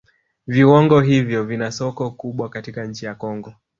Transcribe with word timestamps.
Viuongo 0.47 1.01
hivyo 1.01 1.43
vina 1.43 1.71
soko 1.71 2.11
kubwa 2.11 2.49
katika 2.49 2.85
nchi 2.85 3.05
ya 3.05 3.15
Kongo 3.15 3.53